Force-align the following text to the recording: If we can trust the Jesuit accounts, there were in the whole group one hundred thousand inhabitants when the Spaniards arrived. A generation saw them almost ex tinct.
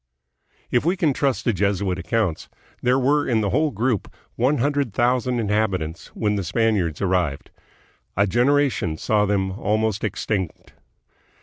If 0.71 0.83
we 0.83 0.97
can 0.97 1.13
trust 1.13 1.45
the 1.45 1.53
Jesuit 1.53 1.99
accounts, 1.99 2.49
there 2.81 2.97
were 2.97 3.27
in 3.27 3.41
the 3.41 3.51
whole 3.51 3.69
group 3.69 4.11
one 4.35 4.57
hundred 4.57 4.95
thousand 4.95 5.39
inhabitants 5.39 6.07
when 6.15 6.37
the 6.37 6.43
Spaniards 6.43 7.03
arrived. 7.03 7.51
A 8.17 8.25
generation 8.25 8.97
saw 8.97 9.27
them 9.27 9.51
almost 9.51 10.03
ex 10.03 10.25
tinct. 10.25 10.73